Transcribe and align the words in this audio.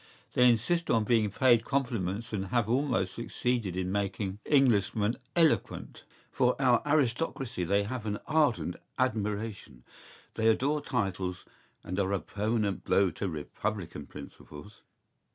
¬Ý 0.01 0.33
They 0.33 0.49
insist 0.49 0.89
on 0.89 1.03
being 1.03 1.29
paid 1.29 1.63
compliments 1.63 2.33
and 2.33 2.47
have 2.47 2.67
almost 2.67 3.13
succeeded 3.13 3.77
in 3.77 3.91
making 3.91 4.39
Englishmen 4.47 5.15
eloquent.¬Ý 5.35 6.01
For 6.31 6.59
our 6.59 6.81
aristocracy 6.87 7.63
they 7.63 7.83
have 7.83 8.07
an 8.07 8.17
ardent 8.25 8.77
admiration; 8.97 9.83
they 10.33 10.47
adore 10.47 10.81
titles 10.81 11.45
and 11.83 11.99
are 11.99 12.13
a 12.13 12.19
permanent 12.19 12.83
blow 12.83 13.11
to 13.11 13.29
Republican 13.29 14.07
principles. 14.07 14.81